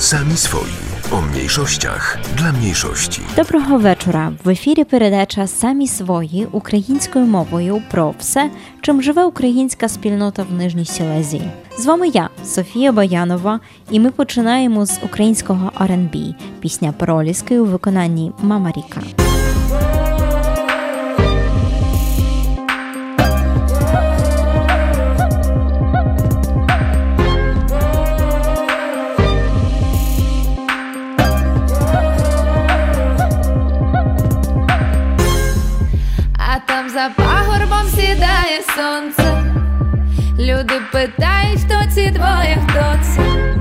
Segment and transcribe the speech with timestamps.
[0.00, 0.70] Sami swoi.
[1.12, 3.20] O mniejszościach dla mniejszości.
[3.36, 4.32] Доброго вечора.
[4.44, 8.50] В ефірі передача Самі свої українською мовою про все,
[8.80, 11.50] чим живе українська спільнота в Нижній Сілезії.
[11.78, 13.60] З вами я, Софія Баянова,
[13.90, 19.29] і ми починаємо з українського R&B, пісня Проліски у виконанні Мама Ріка.
[36.92, 39.44] За пагорбом сідає сонце.
[40.38, 43.54] Люди питають, хто ці двоє, хто це.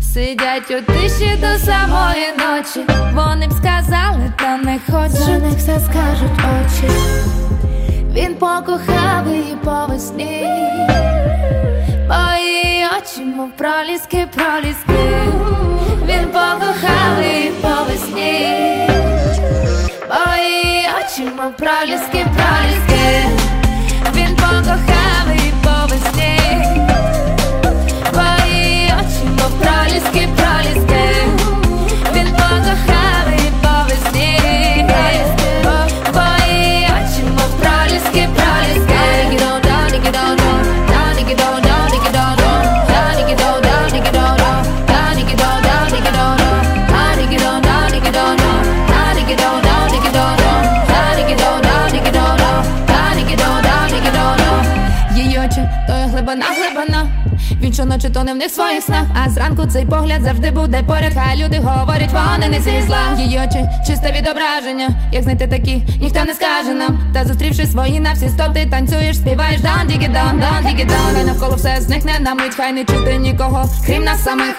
[0.00, 2.94] Сидять у тиші до самої ночі.
[3.14, 5.16] Вони б сказали, та не хочуть.
[5.16, 6.94] За них все скажуть очі.
[8.12, 10.46] Він покохав її по весні.
[12.08, 15.22] Мої очі, мов проліски, проліски.
[16.06, 18.60] Він покохав її по весні.
[20.10, 23.24] Мої очі, мов проліски, проліски.
[24.14, 26.40] Він покохав її по весні.
[28.14, 31.14] Мої очі, мов проліски, проліски.
[32.14, 32.99] Він покохав
[58.00, 61.12] Він щоночі тоне в них своїх снах, а зранку цей погляд завжди буде поряд.
[61.14, 63.00] Хай люди говорять, вони не зі зла.
[63.18, 64.88] Її очі, чисте відображення.
[65.12, 66.98] Як знайти такі, ніхто не скаже нам.
[67.14, 71.14] Та зустрівши свої на всі сто, ти танцюєш, співаєш дан дігі дан, дан дігі дан.
[71.14, 74.54] Хай навколо все зникне на мить, хай не чути нікого, крім нас самих.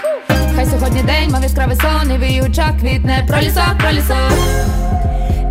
[0.56, 4.34] Хай сьогодні день, мав яскравий сон, і в її очах квітне про лісок, про лісок.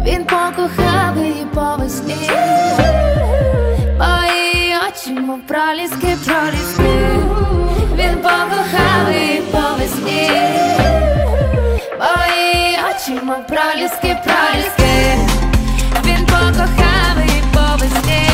[0.07, 2.15] Він покохав її по весні.
[3.99, 7.20] Мої очі, мов проліски, проліски.
[8.01, 10.31] Він покохав і по весні.
[11.99, 15.17] Мої очі, мов проліски, проліски.
[16.05, 18.29] Він покохав і по весні.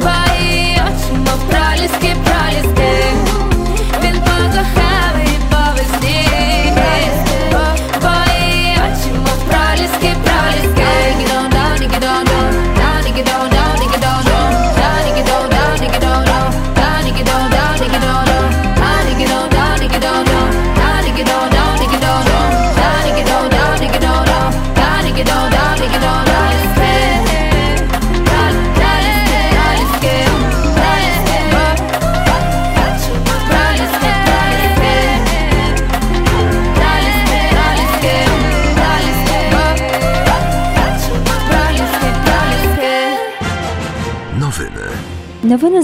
[0.00, 2.77] Мої очі, мов проліски, проліски.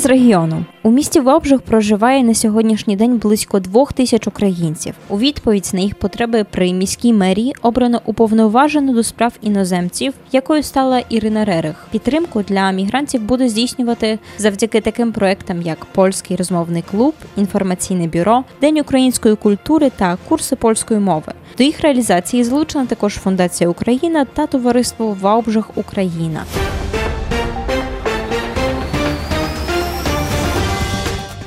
[0.04, 4.94] З регіону у місті Вовжих проживає на сьогоднішній день близько двох тисяч українців.
[5.08, 10.98] У відповідь на їх потреби при міській мерії обрано уповноважену до справ іноземців, якою стала
[11.08, 11.86] Ірина Рерих.
[11.90, 18.78] Підтримку для мігрантів буде здійснювати завдяки таким проектам, як польський розмовний клуб, інформаційне бюро, День
[18.78, 21.32] української культури та курси польської мови.
[21.58, 26.44] До їх реалізації залучена також Фундація Україна та товариство Вовжих Україна.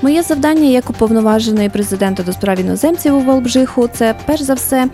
[0.01, 4.87] Моє завдання як уповноваженої президента до справ іноземців у Волбжиху це перш за все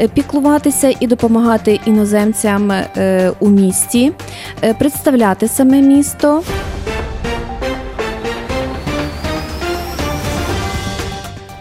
[0.00, 4.12] е, піклуватися і допомагати іноземцям е, у місті,
[4.62, 6.42] е, представляти саме місто.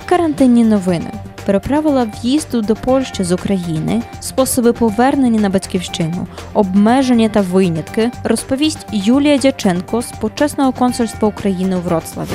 [0.05, 1.11] Карантинні новини.
[1.45, 8.87] Про правила в'їзду до Польщі з України, способи повернення на батьківщину, обмеження та винятки розповість
[8.91, 12.29] Юлія Дяченко з почесного консульства України у Вроцлаві.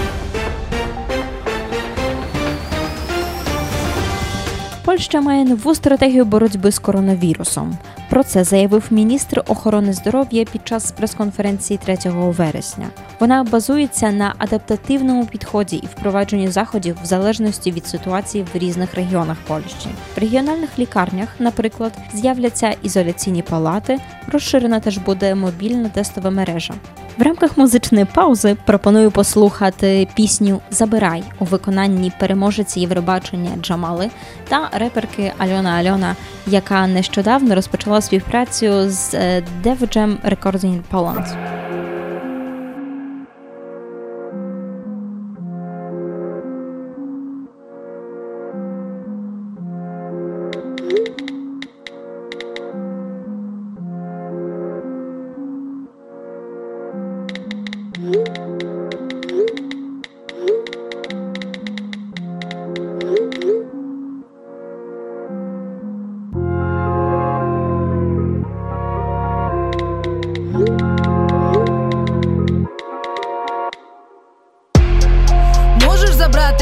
[4.95, 7.79] Польща має нову стратегію боротьби з коронавірусом.
[8.11, 12.87] Про це заявив міністр охорони здоров'я під час прес-конференції 3 вересня.
[13.21, 19.37] Вона базується на адаптативному підході і впровадженні заходів в залежності від ситуації в різних регіонах
[19.47, 19.89] Польщі.
[20.17, 23.99] В регіональних лікарнях, наприклад, з'являться ізоляційні палати,
[24.33, 26.75] розширена теж буде мобільна тестова мережа.
[27.19, 34.11] В рамках музичної паузи пропоную послухати пісню Забирай у виконанні переможеці Євробачення Джамали
[34.49, 36.17] та реперки Альона Альона,
[36.47, 39.15] яка нещодавно розпочала співпрацю з
[39.63, 41.64] Девджем Recording Poland.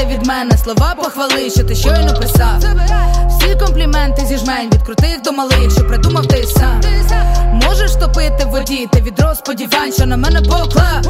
[0.03, 2.59] Забрати від мене слова похвали, що ти щойно писав.
[3.29, 6.81] Всі компліменти зі жмень від крутих до малих, що придумав ти сам.
[7.53, 11.01] Можеш топити в воді, ти відро сподівань, що на мене поклав.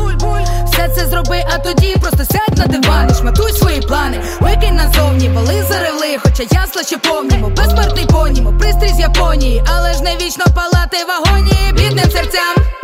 [0.66, 4.18] Все це зроби, а тоді просто сядь на диван і шматуй свої плани.
[4.42, 7.50] Викинь назовні, вали заревли, хоча ясла ще помнімо.
[7.50, 12.83] Безсмертний понімо, пристрій з Японії, але ж не вічно палати в агонії бідним серцям.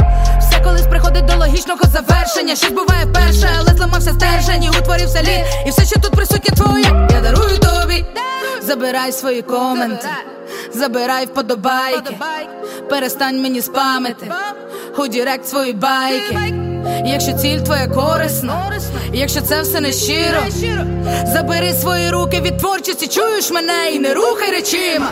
[0.59, 2.55] Все колись приходить до логічного завершення.
[2.55, 5.45] Щось буває вперше, але зламався стержень і утворився лід.
[5.65, 8.05] І все, що тут присутнє твоє, я дарую тобі.
[8.61, 10.07] Забирай свої коменти,
[10.73, 12.17] забирай вподобайки.
[12.89, 14.31] Перестань мені спамити,
[14.97, 16.53] у дірект свої байки.
[17.05, 18.71] Якщо ціль твоя корисна,
[19.13, 20.41] якщо це все не щиро,
[21.33, 25.11] забери свої руки від творчості, чуєш мене і не рухай речима.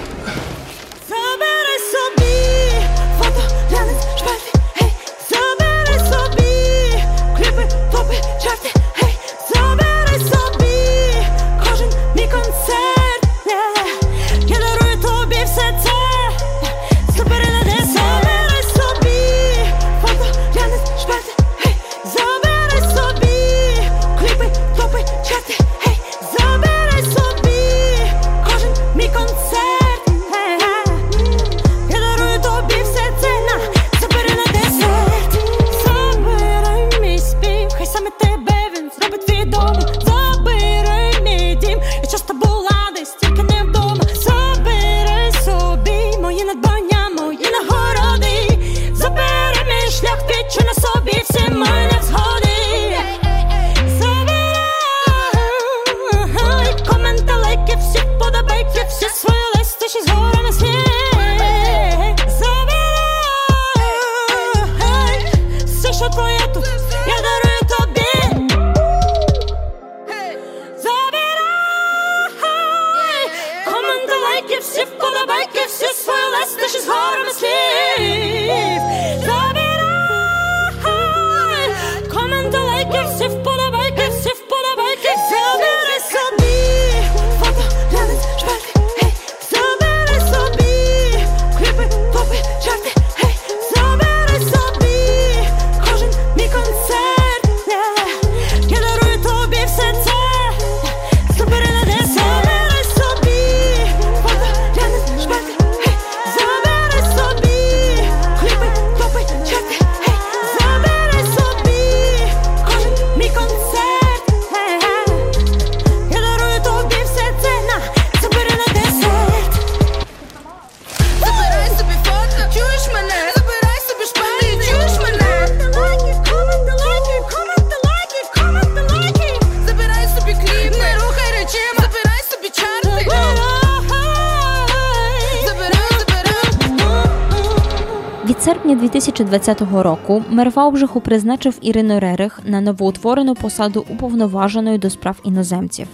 [138.98, 145.88] 2020 року мер Ваубжиху призначив Ірину Рерих на новоутворену посаду уповноваженої до справ іноземців.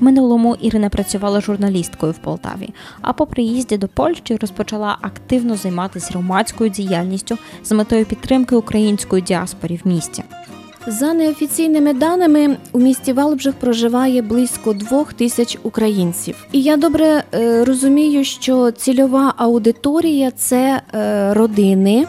[0.00, 6.08] В минулому Ірина працювала журналісткою в Полтаві, а по приїзді до Польщі розпочала активно займатися
[6.10, 10.24] громадською діяльністю з метою підтримки української діаспорі в місті.
[10.88, 16.46] За неофіційними даними, у місті Валбжих проживає близько двох тисяч українців.
[16.52, 22.06] І я добре е, розумію, що цільова аудиторія це е, родини,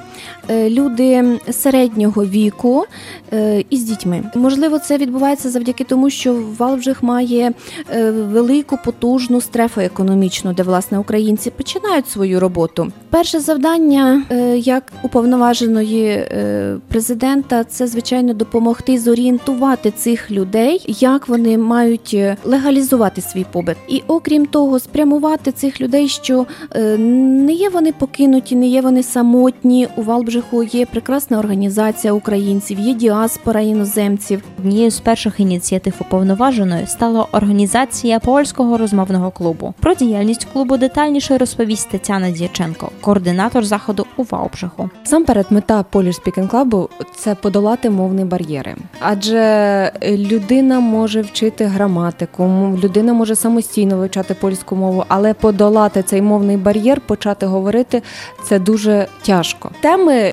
[0.49, 2.85] люди середнього віку
[3.33, 4.23] е, із дітьми.
[4.35, 7.51] Можливо, це відбувається завдяки тому, що Валбжих має
[7.91, 12.91] е, велику потужну стрефу економічну, де власне українці починають свою роботу.
[13.09, 21.57] Перше завдання е, як уповноваженої е, президента це звичайно допомогти зорієнтувати цих людей, як вони
[21.57, 27.69] мають е, легалізувати свій побит, і окрім того, спрямувати цих людей, що е, не є
[27.69, 29.87] вони покинуті, не є вони самотні.
[29.95, 30.01] У
[30.39, 34.43] Валбжиху є прекрасна організація українців, є діаспора іноземців.
[34.59, 39.73] Однією з перших ініціатив уповноваженої стала організація польського розмовного клубу.
[39.79, 44.89] Про діяльність клубу детальніше розповість Тетяна Дяченко, координатор заходу у Ваубжиху.
[45.03, 48.25] Сам перед мета Polish Speaking Club– це подолати бар'єр.
[48.25, 48.75] бар'єри.
[48.99, 52.43] Адже людина може вчити граматику,
[52.83, 58.01] людина може самостійно вивчати польську мову, але подолати цей мовний бар'єр, почати говорити
[58.43, 59.71] це дуже тяжко.
[59.81, 60.28] Теми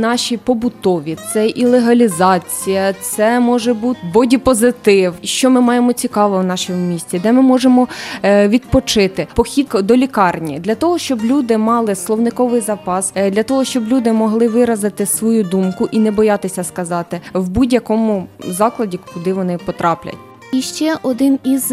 [0.00, 5.14] наші побутові, це і легалізація, це може бути бодіпозитив.
[5.22, 7.88] Що ми маємо цікаво в нашому місті, де ми можемо
[8.22, 13.64] е, відпочити, похід до лікарні для того, щоб люди мали словниковий запас, е, для того,
[13.64, 19.58] щоб люди могли виразити свою думку і не боятися сказати в будь-якому закладі, куди вони
[19.66, 20.16] потраплять.
[20.52, 21.72] І ще один із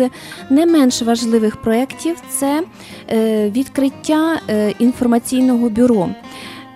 [0.49, 2.63] не менш важливих проєктів це
[3.11, 4.39] е, відкриття
[4.79, 6.09] інформаційного бюро.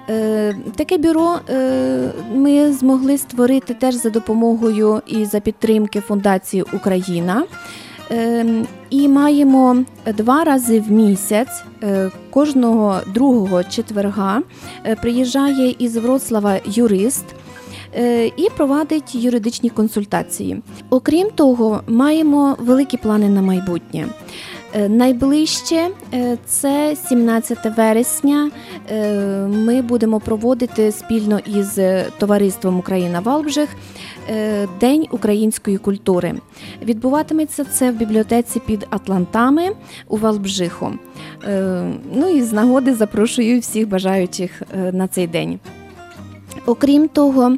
[0.10, 7.44] Е, Таке бюро е, ми змогли створити теж за допомогою і за підтримки Фундації Україна.
[8.12, 8.46] Е,
[8.90, 9.84] І маємо
[10.18, 14.42] два рази в місяць, е, кожного другого четверга
[15.02, 17.26] приїжджає із Вроцлава юрист
[18.38, 20.62] і провадить юридичні консультації.
[20.90, 24.08] Окрім того, маємо великі плани на майбутнє.
[24.74, 28.52] Е, Найближче е, це 17 вересня.
[28.92, 31.80] Е, Ми будемо проводити спільно із
[32.18, 33.70] товариством Україна Валбжих
[34.80, 36.34] День української культури.
[36.82, 39.70] Відбуватиметься це в бібліотеці під Атлантами
[40.08, 40.92] у Валбжиху.
[42.14, 44.62] Ну і з нагоди запрошую всіх бажаючих
[44.92, 45.60] на цей день.
[46.66, 47.58] Окрім того,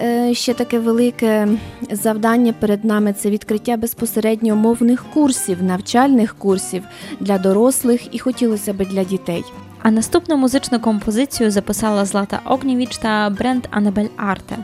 [0.00, 1.48] е, ще таке велике
[1.90, 6.82] завдання перед нами це відкриття безпосередньо мовних курсів, навчальних курсів
[7.20, 9.44] для дорослих і хотілося б для дітей.
[9.82, 14.56] А наступну музичну композицію записала Злата Огнєвіч та бренд Анабель Арте.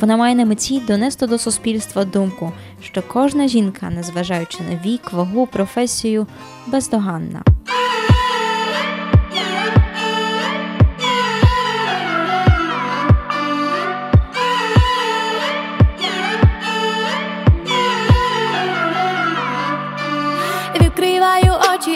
[0.00, 2.52] Вона має на меті донести до суспільства думку,
[2.82, 6.26] що кожна жінка, незважаючи на вік, вагу, професію,
[6.66, 7.42] бездоганна.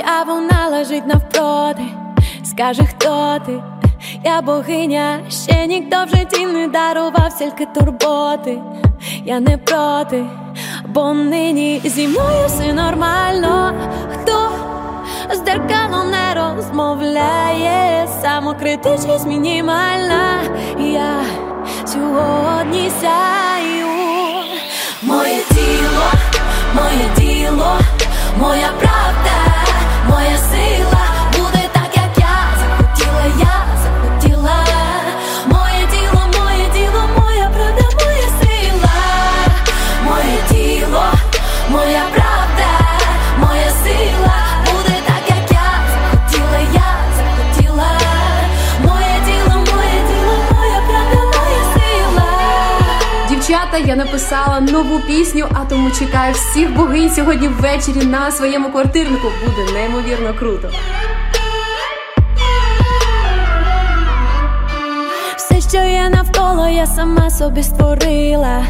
[0.03, 1.83] Відкриваю а вона лежить навпроти.
[2.45, 3.63] Скаже, хто ти?
[4.25, 8.59] Я богиня, ще ніхто в житті не дарував стільки турботи.
[9.25, 10.25] Я не проти,
[10.89, 12.09] бо нині зі
[12.47, 13.75] все нормально.
[14.13, 14.51] Хто
[15.35, 20.41] з дзеркалом не розмовляє, самокритичність мінімальна.
[20.79, 21.25] Я
[21.87, 23.87] сьогодні сяю.
[25.03, 26.13] Моє тіло,
[26.75, 27.79] моє діло,
[28.39, 29.42] моя правда,
[30.13, 30.92] моя сила буде
[54.13, 59.29] Написала нову пісню, а тому чекаю всіх богинь сьогодні ввечері на своєму квартирнику.
[59.45, 60.71] Буде неймовірно круто.
[65.37, 68.65] Все, що є навколо, я сама собі створила.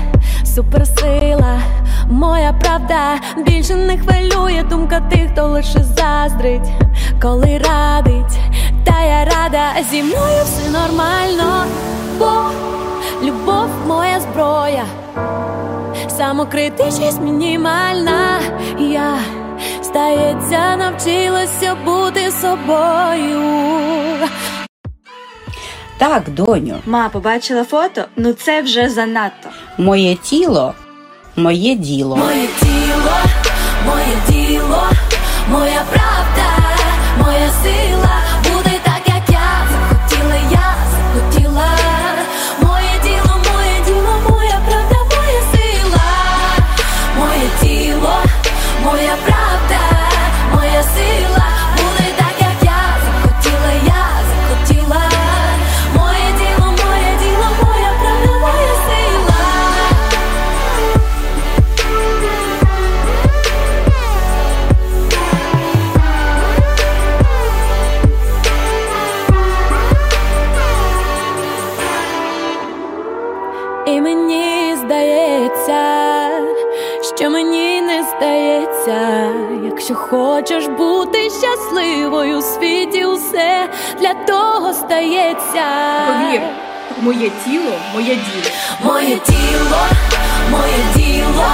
[0.44, 1.60] Суперсила,
[2.10, 6.72] моя правда більше не хвилює думка тих, хто лише заздрить,
[7.22, 8.38] коли радить,
[8.84, 11.64] та я рада, зі мною все нормально,
[12.18, 12.32] бо
[13.42, 14.84] любов моя зброя,
[16.08, 18.40] самокритичність мінімальна.
[18.78, 19.18] Я,
[19.82, 23.42] здається, навчилася бути собою.
[25.98, 28.04] Так, доню, Ма, побачила фото?
[28.16, 29.48] Ну це вже занадто.
[29.78, 30.74] моє тіло,
[31.36, 32.16] моє діло.
[32.16, 33.12] Моє тіло,
[33.86, 34.82] моє діло,
[35.50, 36.48] моя правда,
[37.24, 38.21] моя сила
[84.72, 85.64] того стається.
[86.06, 86.40] Повір,
[87.02, 88.50] моє тіло, моє діло.
[88.84, 89.78] Моє тіло,
[90.50, 91.44] моє діло,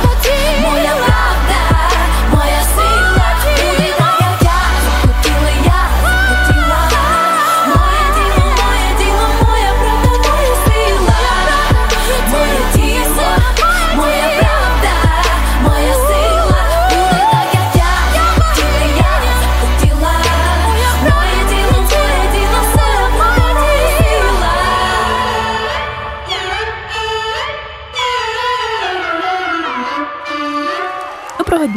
[0.63, 1.48] моя правда,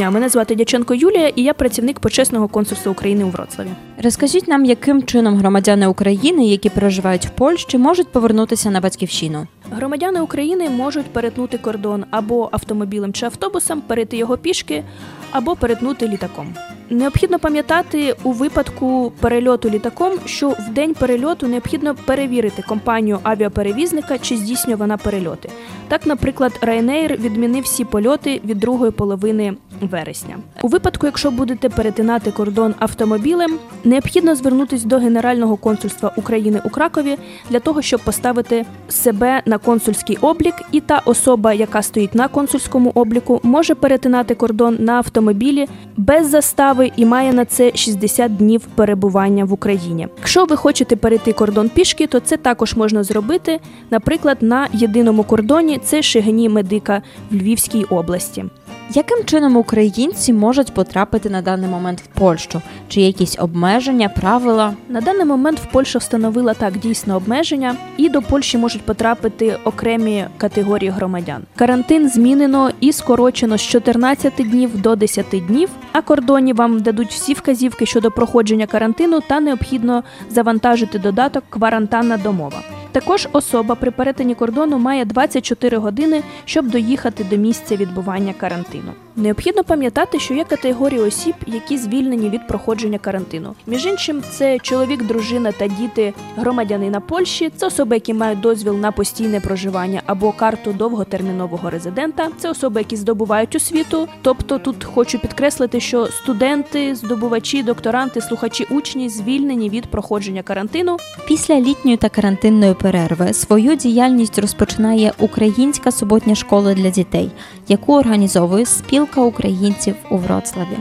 [0.01, 0.11] дня.
[0.11, 3.67] Мене звати Дяченко Юлія, і я працівник почесного консульства України у Вроцлаві.
[4.03, 9.47] Розкажіть нам, яким чином громадяни України, які проживають в Польщі, можуть повернутися на батьківщину.
[9.71, 14.83] Громадяни України можуть перетнути кордон або автомобілем чи автобусом, перейти його пішки,
[15.31, 16.55] або перетнути літаком.
[16.89, 24.37] Необхідно пам'ятати у випадку перельоту літаком, що в день перельоту необхідно перевірити компанію авіаперевізника, чи
[24.37, 25.49] здійснює вона перельоти.
[25.87, 30.37] Так, наприклад, Ryanair відмінив всі польоти від другої половини вересня.
[30.61, 37.17] У випадку, якщо будете перетинати кордон автомобілем, необхідно звернутися до Генерального консульства України у Кракові
[37.49, 42.91] для того, щоб поставити себе на консульський облік, і та особа, яка стоїть на консульському
[42.95, 49.45] обліку, може перетинати кордон на автомобілі без застави і має на це 60 днів перебування
[49.45, 50.07] в Україні.
[50.17, 53.59] Якщо ви хочете перейти кордон пішки, то це також можна зробити,
[53.91, 58.45] наприклад, на єдиному кордоні це Шигині Медика в Львівській області.
[58.93, 62.61] Яким чином українці можуть потрапити на даний момент в Польщу?
[62.87, 64.73] Чи якісь обмеження, правила?
[64.89, 70.25] На даний момент в Польща встановила так дійсно обмеження, і до Польщі можуть потрапити окремі
[70.37, 71.41] категорії громадян.
[71.55, 75.69] Карантин змінено і скорочено з 14 днів до 10 днів.
[75.95, 82.61] На кордоні вам дадуть всі вказівки щодо проходження карантину та необхідно завантажити додаток Кварантанна домова.
[82.91, 88.91] Також особа при перетині кордону має 24 години, щоб доїхати до місця відбування карантину.
[89.15, 93.55] Необхідно пам'ятати, що є категорії осіб, які звільнені від проходження карантину.
[93.67, 98.91] Між іншим, це чоловік, дружина та діти громадянина Польщі, це особи, які мають дозвіл на
[98.91, 102.27] постійне проживання або карту довготермінового резидента.
[102.37, 104.07] Це особи, які здобувають освіту.
[104.21, 110.97] Тобто тут хочу підкреслити, що студенти, здобувачі, докторанти, слухачі, учні звільнені від проходження карантину.
[111.27, 117.31] Після літньої та карантинної перерви свою діяльність розпочинає Українська суботня школа для дітей,
[117.71, 120.77] яку організовує спілка українців у Вроцлаві.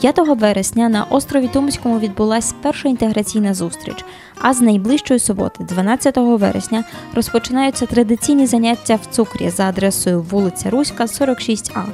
[0.00, 4.04] 5 вересня на острові Тумському відбулася перша інтеграційна зустріч.
[4.40, 11.04] А з найближчої суботи, 12 вересня, розпочинаються традиційні заняття в цукрі за адресою вулиця Руська,
[11.04, 11.84] 46А.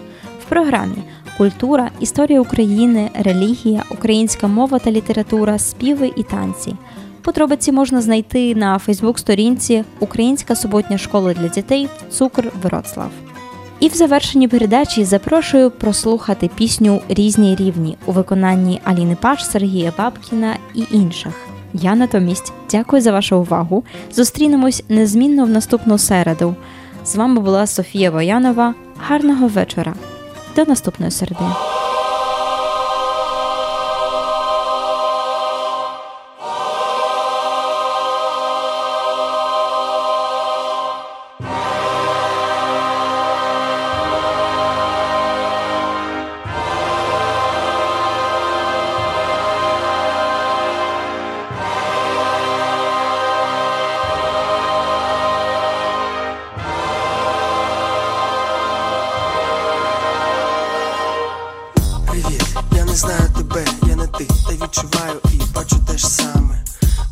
[0.40, 1.02] В програмі
[1.38, 6.74] культура, історія України, релігія, українська мова та література, співи і танці.
[7.22, 13.10] Подробиці можна знайти на Фейсбук-сторінці Українська суботня школа для дітей Цукр Вроцлав.
[13.80, 20.56] І в завершенні передачі запрошую прослухати пісню Різні рівні у виконанні Аліни Паш, Сергія Бабкіна
[20.74, 21.32] і інших.
[21.72, 23.84] Я натомість дякую за вашу увагу.
[24.12, 26.54] Зустрінемось незмінно в наступну середу.
[27.04, 28.74] З вами була Софія Воянова.
[28.98, 29.94] Гарного вечора.
[30.56, 31.75] До наступної середи.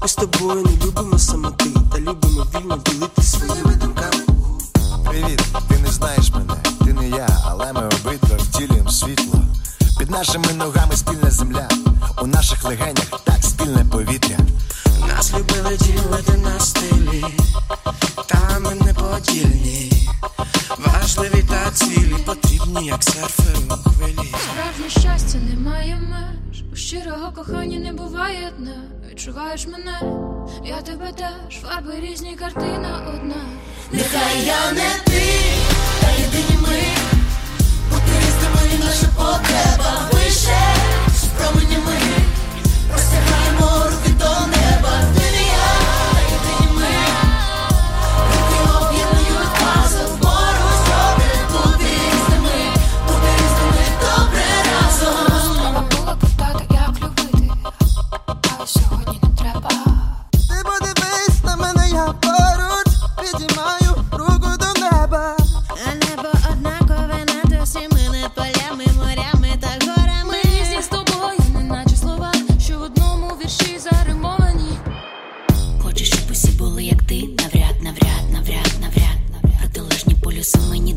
[0.05, 4.25] Ми з тобою не любимо самоти, та любимо вільно ділитись своїми думками.
[5.09, 9.41] Привіт, ти не знаєш мене, ти не я, але ми обидва втілюємо світло.
[9.99, 11.69] Під нашими ногами спільна земля,
[12.23, 14.39] у наших легенях так спільне повітря.
[15.09, 17.25] Нас любили ділити на стилі,
[18.27, 20.09] та ми не подільні.
[20.79, 24.35] Важливі та цілі потрібні, як серфери у хвилі.
[24.45, 26.44] Справжнє щастя немає у
[26.85, 28.77] щирого кохання не буває дна.
[29.11, 30.01] Відчуваєш мене,
[30.65, 33.45] я тебе теж, фарби різні, картина одна.
[33.93, 35.23] Нехай я не ти,
[36.01, 36.81] та єдині ми
[37.91, 39.07] Бути різними наша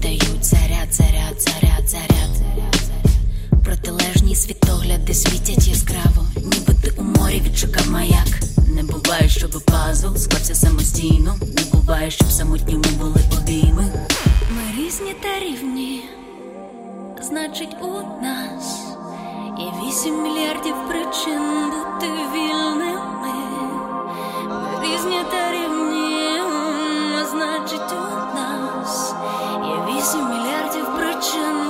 [0.01, 2.31] дають заряд, заряд, заряд, заряд.
[3.63, 8.27] Протилежні світогляди світять яскраво, ніби ти у морі відшукав маяк.
[8.75, 11.35] Не буває, щоб пазл склався самостійно.
[11.41, 13.85] Не буває, щоб самотні ми були обійми.
[14.51, 16.03] Ми різні та рівні,
[17.21, 18.77] значить, у нас
[19.59, 22.93] і вісім мільярдів причин бути вільними.
[23.21, 23.33] Ми
[24.83, 25.86] різні та рівні,
[30.07, 31.66] вісім мільярдів причин